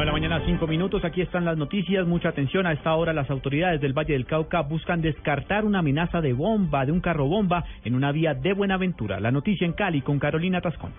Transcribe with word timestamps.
de 0.00 0.06
la 0.06 0.12
mañana, 0.12 0.42
cinco 0.46 0.66
minutos. 0.66 1.04
Aquí 1.04 1.20
están 1.20 1.44
las 1.44 1.58
noticias. 1.58 2.06
Mucha 2.06 2.30
atención. 2.30 2.66
A 2.66 2.72
esta 2.72 2.94
hora, 2.94 3.12
las 3.12 3.28
autoridades 3.30 3.80
del 3.82 3.92
Valle 3.92 4.14
del 4.14 4.24
Cauca 4.24 4.62
buscan 4.62 5.02
descartar 5.02 5.64
una 5.64 5.80
amenaza 5.80 6.22
de 6.22 6.32
bomba, 6.32 6.86
de 6.86 6.92
un 6.92 7.00
carro 7.00 7.26
bomba, 7.26 7.64
en 7.84 7.94
una 7.94 8.10
vía 8.10 8.32
de 8.32 8.54
Buenaventura. 8.54 9.20
La 9.20 9.30
noticia 9.30 9.66
en 9.66 9.74
Cali 9.74 10.00
con 10.00 10.18
Carolina 10.18 10.62
Tascón. 10.62 10.92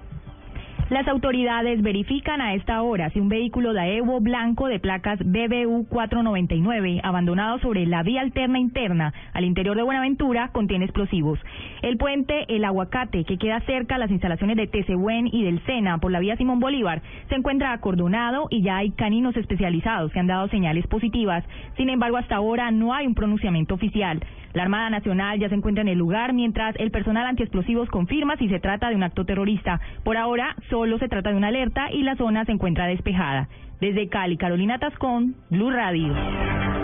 Las 0.91 1.07
autoridades 1.07 1.81
verifican 1.81 2.41
a 2.41 2.53
esta 2.53 2.81
hora 2.81 3.09
si 3.11 3.21
un 3.21 3.29
vehículo 3.29 3.71
Daewoo 3.71 4.19
blanco 4.19 4.67
de 4.67 4.77
placas 4.77 5.19
BBU 5.19 5.87
499 5.87 6.99
abandonado 7.01 7.59
sobre 7.59 7.85
la 7.85 8.03
vía 8.03 8.19
alterna 8.19 8.59
interna 8.59 9.13
al 9.31 9.45
interior 9.45 9.77
de 9.77 9.83
Buenaventura 9.83 10.49
contiene 10.49 10.83
explosivos. 10.83 11.39
El 11.81 11.95
puente 11.95 12.43
El 12.53 12.65
Aguacate, 12.65 13.23
que 13.23 13.37
queda 13.37 13.61
cerca 13.61 13.95
a 13.95 13.99
las 13.99 14.11
instalaciones 14.11 14.57
de 14.57 14.67
Tesehuen 14.67 15.27
y 15.31 15.45
del 15.45 15.63
Sena 15.63 15.97
por 15.99 16.11
la 16.11 16.19
vía 16.19 16.35
Simón 16.35 16.59
Bolívar, 16.59 17.01
se 17.29 17.35
encuentra 17.35 17.71
acordonado 17.71 18.47
y 18.49 18.61
ya 18.61 18.75
hay 18.75 18.91
caninos 18.91 19.37
especializados 19.37 20.11
que 20.11 20.19
han 20.19 20.27
dado 20.27 20.49
señales 20.49 20.85
positivas. 20.87 21.45
Sin 21.77 21.89
embargo, 21.89 22.17
hasta 22.17 22.35
ahora 22.35 22.69
no 22.69 22.93
hay 22.93 23.07
un 23.07 23.15
pronunciamiento 23.15 23.75
oficial. 23.75 24.19
La 24.53 24.63
Armada 24.63 24.89
Nacional 24.89 25.39
ya 25.39 25.47
se 25.47 25.55
encuentra 25.55 25.81
en 25.81 25.87
el 25.87 25.97
lugar 25.97 26.33
mientras 26.33 26.75
el 26.77 26.91
personal 26.91 27.25
antiexplosivos 27.25 27.87
confirma 27.89 28.35
si 28.35 28.49
se 28.49 28.59
trata 28.59 28.89
de 28.89 28.95
un 28.95 29.03
acto 29.03 29.23
terrorista. 29.23 29.79
Por 30.03 30.17
ahora 30.17 30.57
solo 30.69 30.80
se 30.99 31.07
trata 31.07 31.29
de 31.29 31.35
una 31.35 31.47
alerta 31.47 31.91
y 31.91 32.03
la 32.03 32.15
zona 32.15 32.45
se 32.45 32.51
encuentra 32.51 32.87
despejada. 32.87 33.49
Desde 33.79 34.09
Cali, 34.09 34.37
Carolina 34.37 34.79
Tascón, 34.79 35.35
Blue 35.49 35.71
Radio. 35.71 36.13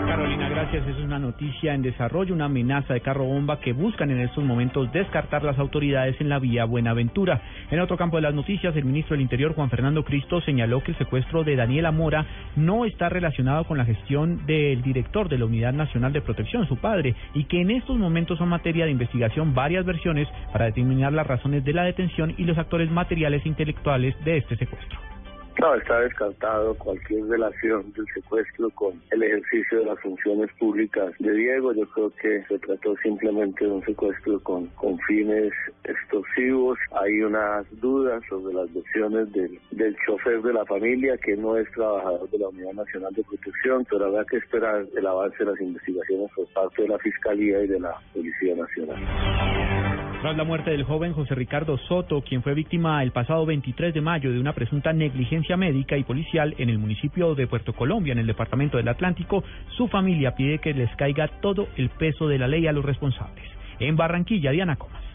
Carolina, 0.08 0.48
gracias. 0.48 0.88
Es 0.88 0.96
una 1.00 1.18
noticia 1.18 1.74
en 1.74 1.82
desarrollo, 1.82 2.32
una 2.34 2.46
amenaza 2.46 2.94
de 2.94 3.02
carro 3.02 3.24
bomba 3.24 3.60
que 3.60 3.74
buscan 3.74 4.10
en 4.10 4.20
estos 4.20 4.42
momentos 4.42 4.90
descartar 4.90 5.44
las 5.44 5.58
autoridades 5.58 6.18
en 6.18 6.30
la 6.30 6.38
vía 6.38 6.64
Buenaventura. 6.64 7.42
En 7.70 7.78
otro 7.78 7.98
campo 7.98 8.16
de 8.16 8.22
las 8.22 8.32
noticias, 8.32 8.74
el 8.74 8.86
ministro 8.86 9.14
del 9.14 9.20
Interior, 9.20 9.54
Juan 9.54 9.68
Fernando 9.68 10.04
Cristo, 10.04 10.40
señaló 10.40 10.82
que 10.82 10.92
el 10.92 10.98
secuestro 10.98 11.44
de 11.44 11.56
Daniela 11.56 11.92
Mora 11.92 12.24
no 12.56 12.86
está 12.86 13.10
relacionado 13.10 13.64
con 13.64 13.76
la 13.76 13.84
gestión 13.84 14.46
del 14.46 14.80
director 14.80 15.28
de 15.28 15.36
la 15.36 15.44
Unidad 15.44 15.74
Nacional 15.74 16.14
de 16.14 16.22
Protección, 16.22 16.66
su 16.66 16.78
padre, 16.78 17.14
y 17.34 17.44
que 17.44 17.60
en 17.60 17.70
estos 17.70 17.98
momentos 17.98 18.38
son 18.38 18.48
materia 18.48 18.86
de 18.86 18.92
investigación 18.92 19.52
varias 19.52 19.84
versiones 19.84 20.26
para 20.52 20.64
determinar 20.64 21.12
las 21.12 21.26
razones 21.26 21.62
de 21.64 21.74
la 21.74 21.84
detención 21.84 22.34
y 22.38 22.44
los 22.44 22.56
actores 22.56 22.90
materiales 22.90 23.44
e 23.44 23.48
intelectuales 23.48 24.14
de 24.24 24.38
este 24.38 24.56
secuestro. 24.56 25.07
No, 25.60 25.74
está 25.74 26.00
descartado 26.02 26.72
cualquier 26.74 27.26
relación 27.26 27.92
del 27.94 28.06
secuestro 28.14 28.70
con 28.70 29.02
el 29.10 29.24
ejercicio 29.24 29.80
de 29.80 29.86
las 29.86 29.98
funciones 29.98 30.52
públicas 30.52 31.12
de 31.18 31.32
Diego. 31.32 31.72
Yo 31.72 31.84
creo 31.88 32.10
que 32.10 32.44
se 32.44 32.60
trató 32.60 32.94
simplemente 33.02 33.64
de 33.64 33.72
un 33.72 33.84
secuestro 33.84 34.38
con, 34.40 34.70
fines 35.08 35.52
extorsivos. 35.82 36.78
Hay 36.92 37.22
unas 37.22 37.66
dudas 37.80 38.22
sobre 38.28 38.54
las 38.54 38.72
versiones 38.72 39.32
del, 39.32 39.58
del 39.72 39.96
chofer 40.06 40.42
de 40.42 40.52
la 40.52 40.64
familia, 40.64 41.18
que 41.18 41.36
no 41.36 41.56
es 41.56 41.68
trabajador 41.72 42.30
de 42.30 42.38
la 42.38 42.48
Unidad 42.50 42.74
Nacional 42.74 43.12
de 43.14 43.24
Protección, 43.24 43.84
pero 43.90 44.06
habrá 44.06 44.24
que 44.26 44.36
esperar 44.36 44.86
el 44.96 45.06
avance 45.06 45.38
de 45.38 45.50
las 45.50 45.60
investigaciones 45.60 46.30
por 46.36 46.46
parte 46.52 46.82
de 46.82 46.88
la 46.88 46.98
Fiscalía 46.98 47.64
y 47.64 47.66
de 47.66 47.80
la 47.80 47.96
Policía 48.14 48.54
Nacional. 48.54 49.47
Tras 50.20 50.36
la 50.36 50.42
muerte 50.42 50.72
del 50.72 50.82
joven 50.82 51.12
José 51.12 51.36
Ricardo 51.36 51.78
Soto, 51.78 52.22
quien 52.22 52.42
fue 52.42 52.52
víctima 52.52 53.04
el 53.04 53.12
pasado 53.12 53.46
23 53.46 53.94
de 53.94 54.00
mayo 54.00 54.32
de 54.32 54.40
una 54.40 54.52
presunta 54.52 54.92
negligencia 54.92 55.56
médica 55.56 55.96
y 55.96 56.02
policial 56.02 56.56
en 56.58 56.70
el 56.70 56.78
municipio 56.78 57.36
de 57.36 57.46
Puerto 57.46 57.72
Colombia, 57.72 58.14
en 58.14 58.18
el 58.18 58.26
departamento 58.26 58.78
del 58.78 58.88
Atlántico, 58.88 59.44
su 59.76 59.86
familia 59.86 60.34
pide 60.34 60.58
que 60.58 60.74
les 60.74 60.90
caiga 60.96 61.28
todo 61.40 61.68
el 61.76 61.90
peso 61.90 62.26
de 62.26 62.36
la 62.36 62.48
ley 62.48 62.66
a 62.66 62.72
los 62.72 62.84
responsables. 62.84 63.44
En 63.78 63.94
Barranquilla, 63.94 64.50
Diana 64.50 64.74
Comas. 64.74 65.07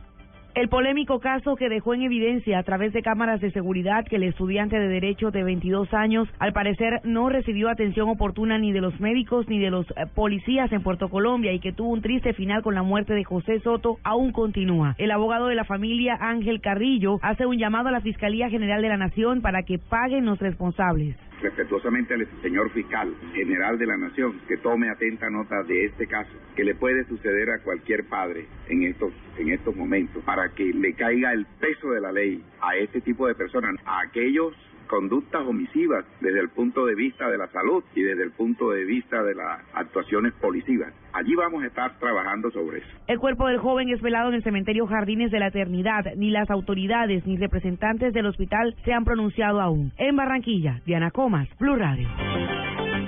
El 0.55 0.69
polémico 0.69 1.19
caso 1.19 1.55
que 1.55 1.67
dejó 1.67 1.95
en 1.95 2.03
evidencia 2.03 2.59
a 2.59 2.63
través 2.63 2.93
de 2.93 3.01
cámaras 3.01 3.41
de 3.41 3.49
seguridad 3.49 4.05
que 4.05 4.17
el 4.17 4.23
estudiante 4.23 4.77
de 4.77 4.87
Derecho 4.87 5.31
de 5.31 5.43
22 5.43 5.91
años 5.95 6.29
al 6.37 6.53
parecer 6.53 7.01
no 7.03 7.27
recibió 7.27 7.69
atención 7.69 8.07
oportuna 8.07 8.59
ni 8.59 8.71
de 8.71 8.79
los 8.79 8.99
médicos 8.99 9.49
ni 9.49 9.57
de 9.57 9.71
los 9.71 9.89
eh, 9.89 10.05
policías 10.13 10.71
en 10.71 10.83
Puerto 10.83 11.09
Colombia 11.09 11.53
y 11.53 11.59
que 11.59 11.73
tuvo 11.73 11.89
un 11.89 12.03
triste 12.03 12.33
final 12.33 12.61
con 12.61 12.75
la 12.75 12.83
muerte 12.83 13.15
de 13.15 13.23
José 13.23 13.61
Soto 13.61 13.97
aún 14.03 14.31
continúa. 14.31 14.93
El 14.99 15.09
abogado 15.09 15.47
de 15.47 15.55
la 15.55 15.65
familia 15.65 16.19
Ángel 16.21 16.61
Carrillo 16.61 17.17
hace 17.23 17.47
un 17.47 17.57
llamado 17.57 17.87
a 17.89 17.91
la 17.91 18.01
Fiscalía 18.01 18.47
General 18.51 18.79
de 18.79 18.89
la 18.89 18.97
Nación 18.97 19.41
para 19.41 19.63
que 19.63 19.79
paguen 19.79 20.25
los 20.25 20.37
responsables 20.37 21.15
respetuosamente 21.43 22.13
al 22.13 22.27
señor 22.41 22.71
fiscal 22.71 23.13
general 23.33 23.77
de 23.77 23.85
la 23.85 23.97
nación 23.97 24.39
que 24.47 24.57
tome 24.57 24.89
atenta 24.89 25.29
nota 25.29 25.61
de 25.63 25.85
este 25.85 26.07
caso 26.07 26.31
que 26.55 26.63
le 26.63 26.73
puede 26.73 27.05
suceder 27.05 27.51
a 27.51 27.59
cualquier 27.59 28.05
padre 28.05 28.47
en 28.69 28.83
estos 28.83 29.11
en 29.37 29.49
estos 29.49 29.75
momentos 29.75 30.23
para 30.23 30.49
que 30.49 30.65
le 30.65 30.93
caiga 30.93 31.33
el 31.33 31.45
peso 31.59 31.91
de 31.91 32.01
la 32.01 32.11
ley 32.11 32.43
a 32.61 32.77
este 32.77 33.01
tipo 33.01 33.27
de 33.27 33.35
personas 33.35 33.75
a 33.85 34.01
aquellos 34.01 34.55
conductas 34.93 35.41
omisivas 35.47 36.05
desde 36.21 36.39
el 36.39 36.49
punto 36.49 36.85
de 36.85 36.93
vista 36.93 37.27
de 37.27 37.35
la 37.35 37.47
salud 37.47 37.83
y 37.95 38.03
desde 38.03 38.25
el 38.25 38.31
punto 38.31 38.69
de 38.69 38.85
vista 38.85 39.23
de 39.23 39.33
las 39.33 39.59
actuaciones 39.73 40.33
policivas. 40.33 40.93
Allí 41.13 41.33
vamos 41.33 41.63
a 41.63 41.65
estar 41.65 41.97
trabajando 41.97 42.51
sobre 42.51 42.77
eso. 42.77 42.87
El 43.07 43.17
cuerpo 43.17 43.47
del 43.47 43.57
joven 43.57 43.89
es 43.89 43.99
velado 44.03 44.29
en 44.29 44.35
el 44.35 44.43
cementerio 44.43 44.85
Jardines 44.85 45.31
de 45.31 45.39
la 45.39 45.47
Eternidad. 45.47 46.13
Ni 46.15 46.29
las 46.29 46.47
autoridades 46.51 47.25
ni 47.25 47.37
representantes 47.37 48.13
del 48.13 48.27
hospital 48.27 48.75
se 48.85 48.93
han 48.93 49.03
pronunciado 49.03 49.61
aún. 49.61 49.91
En 49.97 50.15
Barranquilla, 50.15 50.81
Diana 50.85 51.09
Comas, 51.09 51.47
Blue 51.57 51.75
Radio. 51.75 52.07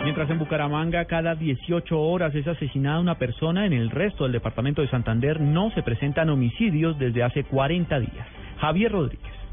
Mientras 0.03 0.27
en 0.31 0.39
Bucaramanga 0.39 1.05
cada 1.05 1.35
18 1.35 1.99
horas 1.99 2.33
es 2.33 2.47
asesinada 2.47 2.99
una 2.99 3.19
persona, 3.19 3.67
en 3.67 3.73
el 3.73 3.91
resto 3.91 4.23
del 4.23 4.33
departamento 4.33 4.81
de 4.81 4.89
Santander 4.89 5.39
no 5.39 5.69
se 5.75 5.83
presentan 5.83 6.31
homicidios 6.31 6.97
desde 6.97 7.21
hace 7.21 7.43
40 7.43 7.99
días. 7.99 8.27
Javier 8.57 8.91
Rodríguez. 8.91 9.44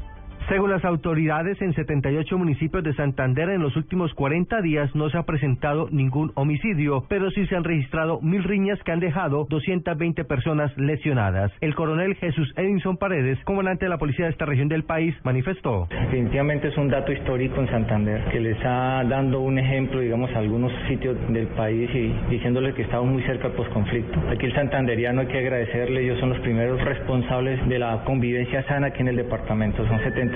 Según 0.49 0.71
las 0.71 0.83
autoridades, 0.83 1.61
en 1.61 1.73
78 1.73 2.37
municipios 2.37 2.83
de 2.83 2.93
Santander 2.95 3.49
en 3.49 3.61
los 3.61 3.77
últimos 3.77 4.13
40 4.13 4.61
días 4.61 4.93
no 4.93 5.09
se 5.09 5.17
ha 5.17 5.23
presentado 5.23 5.87
ningún 5.89 6.33
homicidio, 6.35 7.05
pero 7.07 7.31
sí 7.31 7.47
se 7.47 7.55
han 7.55 7.63
registrado 7.63 8.19
mil 8.21 8.43
riñas 8.43 8.77
que 8.83 8.91
han 8.91 8.99
dejado 8.99 9.47
220 9.49 10.25
personas 10.25 10.75
lesionadas. 10.77 11.51
El 11.61 11.75
coronel 11.75 12.15
Jesús 12.15 12.53
Edinson 12.57 12.97
Paredes, 12.97 13.39
comandante 13.45 13.85
de 13.85 13.89
la 13.89 13.97
policía 13.97 14.25
de 14.25 14.31
esta 14.31 14.45
región 14.45 14.67
del 14.67 14.83
país, 14.83 15.15
manifestó. 15.23 15.87
Definitivamente 15.89 16.67
es 16.67 16.77
un 16.77 16.89
dato 16.89 17.13
histórico 17.13 17.61
en 17.61 17.69
Santander 17.69 18.25
que 18.29 18.41
les 18.41 18.57
está 18.57 19.01
dando 19.05 19.39
un 19.39 19.57
ejemplo, 19.57 20.01
digamos, 20.01 20.29
a 20.35 20.39
algunos 20.39 20.73
sitios 20.89 21.15
del 21.29 21.47
país 21.47 21.89
y 21.95 22.13
diciéndole 22.29 22.73
que 22.73 22.81
estamos 22.81 23.07
muy 23.07 23.23
cerca 23.23 23.47
del 23.47 23.55
posconflicto. 23.55 24.19
Aquí 24.29 24.45
el 24.45 24.53
santanderiano 24.53 25.21
hay 25.21 25.27
que 25.27 25.39
agradecerle, 25.39 26.03
ellos 26.03 26.19
son 26.19 26.29
los 26.29 26.39
primeros 26.39 26.83
responsables 26.83 27.65
de 27.69 27.79
la 27.79 28.03
convivencia 28.03 28.61
sana 28.63 28.87
aquí 28.87 29.01
en 29.01 29.07
el 29.07 29.15
departamento. 29.15 29.87
Son 29.87 29.99
70 29.99 30.32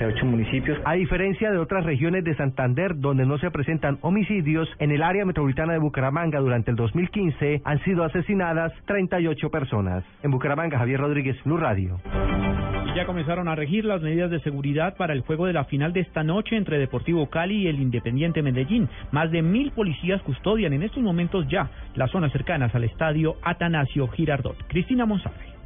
A 0.84 0.92
diferencia 0.94 1.50
de 1.50 1.58
otras 1.58 1.84
regiones 1.84 2.22
de 2.22 2.36
Santander 2.36 2.98
donde 2.98 3.26
no 3.26 3.36
se 3.38 3.50
presentan 3.50 3.98
homicidios, 4.02 4.68
en 4.78 4.92
el 4.92 5.02
área 5.02 5.24
metropolitana 5.24 5.72
de 5.72 5.80
Bucaramanga 5.80 6.38
durante 6.38 6.70
el 6.70 6.76
2015 6.76 7.62
han 7.64 7.82
sido 7.84 8.04
asesinadas 8.04 8.72
38 8.86 9.50
personas. 9.50 10.04
En 10.22 10.30
Bucaramanga, 10.30 10.78
Javier 10.78 11.00
Rodríguez, 11.00 11.36
Blue 11.44 11.56
Radio. 11.56 12.00
Ya 12.94 13.06
comenzaron 13.06 13.48
a 13.48 13.54
regir 13.54 13.84
las 13.84 14.00
medidas 14.00 14.30
de 14.30 14.40
seguridad 14.40 14.96
para 14.96 15.12
el 15.12 15.20
juego 15.20 15.46
de 15.46 15.52
la 15.52 15.64
final 15.64 15.92
de 15.92 16.00
esta 16.00 16.22
noche 16.22 16.56
entre 16.56 16.78
Deportivo 16.78 17.28
Cali 17.28 17.62
y 17.62 17.66
el 17.66 17.80
Independiente 17.80 18.42
Medellín. 18.42 18.88
Más 19.12 19.30
de 19.30 19.42
mil 19.42 19.72
policías 19.72 20.22
custodian 20.22 20.72
en 20.72 20.82
estos 20.84 21.02
momentos 21.02 21.46
ya 21.48 21.70
las 21.94 22.10
zonas 22.10 22.32
cercanas 22.32 22.74
al 22.74 22.84
estadio 22.84 23.36
Atanasio 23.42 24.08
Girardot. 24.08 24.56
Cristina 24.68 25.06
Monsalve. 25.06 25.57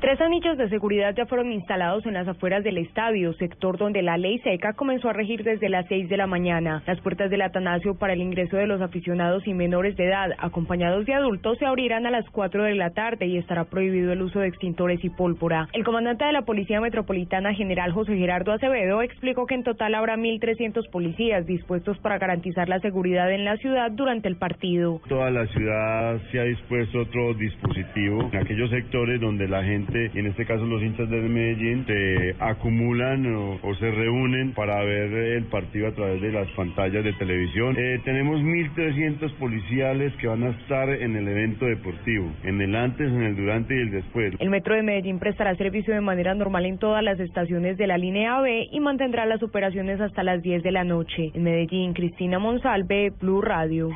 Tres 0.00 0.20
anillos 0.20 0.58
de 0.58 0.68
seguridad 0.68 1.14
ya 1.16 1.24
fueron 1.24 1.50
instalados 1.50 2.04
en 2.04 2.12
las 2.12 2.28
afueras 2.28 2.62
del 2.62 2.76
estadio, 2.76 3.32
sector 3.32 3.78
donde 3.78 4.02
la 4.02 4.18
ley 4.18 4.38
seca 4.40 4.74
comenzó 4.74 5.08
a 5.08 5.14
regir 5.14 5.42
desde 5.42 5.70
las 5.70 5.86
seis 5.88 6.06
de 6.10 6.18
la 6.18 6.26
mañana. 6.26 6.82
Las 6.86 7.00
puertas 7.00 7.30
del 7.30 7.40
Atanasio 7.40 7.94
para 7.94 8.12
el 8.12 8.20
ingreso 8.20 8.58
de 8.58 8.66
los 8.66 8.82
aficionados 8.82 9.46
y 9.46 9.54
menores 9.54 9.96
de 9.96 10.04
edad, 10.04 10.32
acompañados 10.38 11.06
de 11.06 11.14
adultos, 11.14 11.56
se 11.58 11.64
abrirán 11.64 12.04
a 12.04 12.10
las 12.10 12.28
cuatro 12.28 12.64
de 12.64 12.74
la 12.74 12.90
tarde 12.90 13.26
y 13.26 13.38
estará 13.38 13.64
prohibido 13.64 14.12
el 14.12 14.20
uso 14.20 14.40
de 14.40 14.48
extintores 14.48 15.02
y 15.02 15.08
pólvora. 15.08 15.66
El 15.72 15.82
comandante 15.82 16.26
de 16.26 16.32
la 16.32 16.42
Policía 16.42 16.78
Metropolitana, 16.78 17.54
general 17.54 17.92
José 17.92 18.16
Gerardo 18.18 18.52
Acevedo, 18.52 19.00
explicó 19.00 19.46
que 19.46 19.54
en 19.54 19.64
total 19.64 19.94
habrá 19.94 20.18
1.300 20.18 20.90
policías 20.90 21.46
dispuestos 21.46 21.98
para 22.00 22.18
garantizar 22.18 22.68
la 22.68 22.80
seguridad 22.80 23.32
en 23.32 23.46
la 23.46 23.56
ciudad 23.56 23.90
durante 23.92 24.28
el 24.28 24.36
partido. 24.36 25.00
Toda 25.08 25.30
la 25.30 25.46
ciudad 25.46 26.20
se 26.30 26.38
ha 26.38 26.44
dispuesto 26.44 27.00
otro 27.00 27.32
dispositivo 27.32 28.28
en 28.30 28.36
aquellos 28.36 28.68
sectores 28.68 29.22
donde 29.22 29.48
la 29.48 29.64
gente 29.64 29.95
y 30.14 30.18
en 30.18 30.26
este 30.26 30.44
caso 30.44 30.64
los 30.66 30.82
hinchas 30.82 31.08
del 31.10 31.28
Medellín, 31.28 31.84
se 31.86 32.34
acumulan 32.38 33.26
o, 33.34 33.74
se 33.76 33.90
reúnen 33.90 34.52
para 34.52 34.82
ver 34.84 35.12
el 35.12 35.44
partido 35.44 35.88
a 35.88 35.92
través 35.92 36.20
de 36.20 36.32
las 36.32 36.48
pantallas 36.50 37.04
de 37.04 37.12
televisión. 37.14 37.76
Eh, 37.78 38.00
tenemos 38.04 38.40
1.300 38.40 39.32
policiales 39.34 40.12
que 40.16 40.26
van 40.26 40.44
a 40.44 40.50
estar 40.50 40.88
en 40.88 41.16
el 41.16 41.28
evento 41.28 41.66
deportivo, 41.66 42.30
en 42.44 42.60
el 42.60 42.74
antes, 42.74 43.08
en 43.08 43.22
el 43.22 43.36
durante 43.36 43.74
y 43.74 43.80
el 43.80 43.90
después. 43.90 44.34
El 44.38 44.50
Metro 44.50 44.74
de 44.74 44.82
Medellín 44.82 45.18
prestará 45.18 45.54
servicio 45.56 45.94
de 45.94 46.00
manera 46.00 46.34
normal 46.34 46.66
en 46.66 46.78
todas 46.78 47.02
las 47.02 47.18
estaciones 47.20 47.76
de 47.76 47.86
la 47.86 47.98
línea 47.98 48.40
B 48.40 48.68
y 48.70 48.80
mantendrá 48.80 49.26
las 49.26 49.42
operaciones 49.42 50.00
hasta 50.00 50.22
las 50.22 50.42
10 50.42 50.62
de 50.62 50.72
la 50.72 50.84
noche. 50.84 51.30
En 51.34 51.42
Medellín, 51.42 51.92
Cristina 51.92 52.38
Monsalve, 52.38 53.10
Blue 53.20 53.42
Radio. 53.42 53.90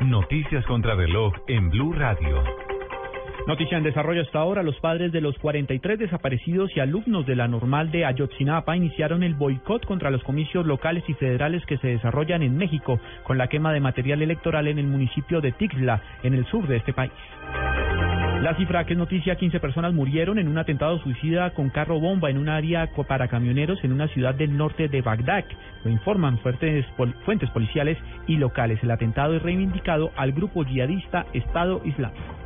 Noticias 0.00 0.64
contra 0.66 0.94
reloj 0.94 1.32
en 1.48 1.70
Blue 1.70 1.92
Radio. 1.92 2.73
Noticia 3.46 3.76
en 3.76 3.84
desarrollo 3.84 4.22
hasta 4.22 4.38
ahora. 4.38 4.62
Los 4.62 4.80
padres 4.80 5.12
de 5.12 5.20
los 5.20 5.38
43 5.38 5.98
desaparecidos 5.98 6.74
y 6.74 6.80
alumnos 6.80 7.26
de 7.26 7.36
la 7.36 7.46
normal 7.46 7.90
de 7.90 8.06
Ayotzinapa 8.06 8.74
iniciaron 8.74 9.22
el 9.22 9.34
boicot 9.34 9.84
contra 9.84 10.10
los 10.10 10.22
comicios 10.22 10.64
locales 10.64 11.04
y 11.08 11.14
federales 11.14 11.64
que 11.66 11.76
se 11.76 11.88
desarrollan 11.88 12.42
en 12.42 12.56
México 12.56 12.98
con 13.22 13.36
la 13.36 13.48
quema 13.48 13.74
de 13.74 13.80
material 13.80 14.22
electoral 14.22 14.66
en 14.66 14.78
el 14.78 14.86
municipio 14.86 15.42
de 15.42 15.52
Tixla, 15.52 16.00
en 16.22 16.32
el 16.32 16.46
sur 16.46 16.66
de 16.66 16.76
este 16.78 16.94
país. 16.94 17.12
La 18.40 18.56
cifra 18.56 18.86
que 18.86 18.94
noticia, 18.94 19.36
15 19.36 19.60
personas 19.60 19.92
murieron 19.92 20.38
en 20.38 20.48
un 20.48 20.56
atentado 20.56 20.98
suicida 21.00 21.50
con 21.50 21.68
carro 21.68 22.00
bomba 22.00 22.30
en 22.30 22.38
un 22.38 22.48
área 22.48 22.88
para 23.06 23.28
camioneros 23.28 23.84
en 23.84 23.92
una 23.92 24.08
ciudad 24.08 24.34
del 24.34 24.56
norte 24.56 24.88
de 24.88 25.02
Bagdad. 25.02 25.44
Lo 25.84 25.90
informan 25.90 26.38
fuentes 26.38 27.50
policiales 27.50 27.98
y 28.26 28.36
locales. 28.36 28.82
El 28.82 28.90
atentado 28.90 29.34
es 29.34 29.42
reivindicado 29.42 30.12
al 30.16 30.32
grupo 30.32 30.64
yihadista 30.64 31.26
Estado 31.34 31.82
Islámico. 31.84 32.43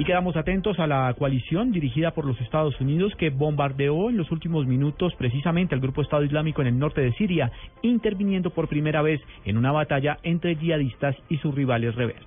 Y 0.00 0.04
quedamos 0.04 0.34
atentos 0.34 0.78
a 0.78 0.86
la 0.86 1.12
coalición 1.12 1.72
dirigida 1.72 2.12
por 2.12 2.24
los 2.24 2.40
Estados 2.40 2.80
Unidos 2.80 3.12
que 3.18 3.28
bombardeó 3.28 4.08
en 4.08 4.16
los 4.16 4.30
últimos 4.30 4.66
minutos 4.66 5.12
precisamente 5.18 5.74
al 5.74 5.82
grupo 5.82 6.00
Estado 6.00 6.24
Islámico 6.24 6.62
en 6.62 6.68
el 6.68 6.78
norte 6.78 7.02
de 7.02 7.12
Siria, 7.12 7.52
interviniendo 7.82 8.48
por 8.48 8.66
primera 8.66 9.02
vez 9.02 9.20
en 9.44 9.58
una 9.58 9.72
batalla 9.72 10.16
entre 10.22 10.56
yihadistas 10.56 11.16
y 11.28 11.36
sus 11.36 11.54
rivales 11.54 11.94
rebeldes. 11.96 12.24